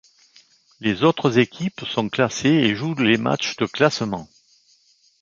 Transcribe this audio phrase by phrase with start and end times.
[0.79, 4.27] Les autres équipes sont classées et jouent les matchs de classement.